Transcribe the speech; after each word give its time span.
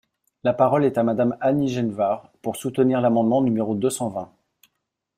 La 0.43 0.53
parole 0.53 0.83
est 0.85 0.97
à 0.97 1.03
Madame 1.03 1.37
Annie 1.41 1.67
Genevard, 1.69 2.31
pour 2.41 2.55
soutenir 2.55 3.01
l’amendement 3.01 3.39
numéro 3.43 3.75
deux 3.75 3.91
cent 3.91 4.09
vingt. 4.09 4.31